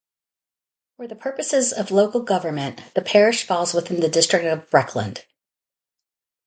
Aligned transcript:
For 0.97 1.05
the 1.05 1.15
purposes 1.15 1.71
of 1.73 1.91
local 1.91 2.21
government, 2.23 2.81
the 2.95 3.03
parish 3.03 3.43
falls 3.45 3.75
within 3.75 3.99
the 3.99 4.09
district 4.09 4.45
of 4.47 4.67
Breckland. 4.71 5.25